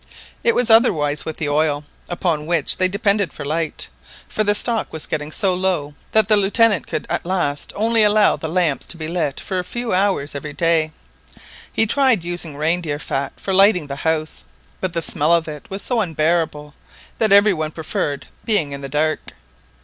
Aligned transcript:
It 0.43 0.55
was 0.55 0.71
otherwise 0.71 1.25
with 1.25 1.37
the 1.37 1.47
oil, 1.49 1.83
upon 2.09 2.47
which 2.47 2.77
they 2.77 2.87
depended 2.87 3.31
for 3.31 3.45
light, 3.45 3.87
for 4.27 4.43
the 4.43 4.55
stock 4.55 4.91
was 4.91 5.05
getting 5.05 5.31
so 5.31 5.53
low 5.53 5.93
that 6.11 6.27
the 6.27 6.37
Lieutenant 6.37 6.87
could 6.87 7.05
at 7.07 7.23
last 7.23 7.71
only 7.75 8.01
allow 8.01 8.35
the 8.35 8.47
lamps 8.49 8.87
to 8.87 8.97
be 8.97 9.07
lit 9.07 9.39
for 9.39 9.59
a 9.59 9.63
few 9.63 9.93
hours 9.93 10.33
every 10.33 10.53
day. 10.53 10.91
He 11.71 11.85
tried 11.85 12.23
using 12.23 12.57
reindeer 12.57 12.97
fat 12.97 13.33
for 13.39 13.53
lighting 13.53 13.85
the 13.85 13.97
house, 13.97 14.43
but 14.79 14.93
the 14.93 15.03
smell 15.03 15.33
of 15.35 15.47
it 15.47 15.69
was 15.69 15.83
so 15.83 16.01
unbearable 16.01 16.73
that 17.19 17.31
every 17.31 17.53
one 17.53 17.69
preferred 17.69 18.25
being 18.43 18.71
in 18.71 18.81
the 18.81 18.89
dark. 18.89 19.33